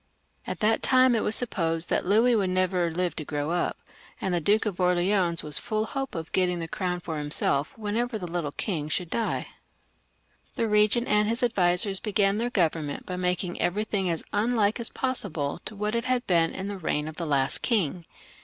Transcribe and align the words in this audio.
At 0.47 0.61
that 0.61 0.81
time 0.81 1.13
it 1.13 1.21
was 1.21 1.35
supposed 1.35 1.89
that 1.91 2.07
Louis 2.07 2.35
would 2.35 2.49
never 2.49 2.89
live 2.89 3.15
to 3.17 3.23
grow 3.23 3.51
up, 3.51 3.77
and 4.19 4.33
the 4.33 4.41
Duke 4.41 4.65
of 4.65 4.79
Orleans 4.79 5.43
was 5.43 5.59
full 5.59 5.83
of 5.83 5.89
hopes 5.91 6.15
of 6.15 6.31
getting 6.31 6.57
the 6.59 6.67
crown 6.67 7.01
for 7.01 7.19
himself 7.19 7.77
whenever 7.77 8.17
the 8.17 8.25
little 8.25 8.51
king 8.51 8.89
should 8.89 9.11
die. 9.11 9.45
The 10.55 10.67
regent 10.67 11.07
and 11.07 11.29
his 11.29 11.43
advisers 11.43 11.99
began 11.99 12.39
their 12.39 12.49
government 12.49 13.05
by 13.05 13.15
making 13.17 13.61
everything 13.61 14.09
as 14.09 14.23
unlike 14.33 14.79
as 14.79 14.89
possible 14.89 15.61
to 15.65 15.75
what 15.75 15.93
it 15.93 16.05
had 16.05 16.25
been 16.25 16.49
in 16.49 16.67
the 16.67 16.79
reign 16.79 17.07
of 17.07 17.17
the 17.17 17.27
last 17.27 17.59
king. 17.61 18.05